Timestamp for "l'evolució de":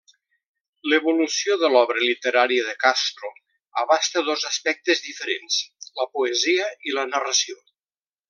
0.91-1.69